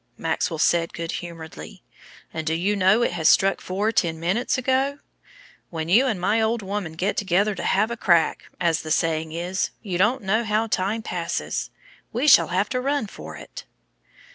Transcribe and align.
Maxwell 0.17 0.57
said 0.57 0.93
good 0.95 1.11
humoredly, 1.11 1.83
"and 2.33 2.47
do 2.47 2.55
you 2.55 2.75
know 2.75 3.03
it 3.03 3.11
has 3.11 3.29
struck 3.29 3.61
four 3.61 3.91
ten 3.91 4.19
minutes 4.19 4.57
ago? 4.57 4.97
When 5.69 5.89
you 5.89 6.07
and 6.07 6.19
my 6.19 6.41
old 6.41 6.63
woman 6.63 6.93
get 6.93 7.15
together 7.15 7.53
to 7.53 7.61
have 7.61 7.91
a 7.91 7.97
crack, 7.97 8.45
as 8.59 8.81
the 8.81 8.89
saying 8.89 9.31
is, 9.31 9.69
you 9.83 9.99
don't 9.99 10.23
know 10.23 10.43
how 10.43 10.65
time 10.65 11.03
passes. 11.03 11.69
We 12.11 12.27
shall 12.27 12.47
have 12.47 12.67
to 12.69 12.81
run 12.81 13.05
for 13.05 13.35
it." 13.35 13.65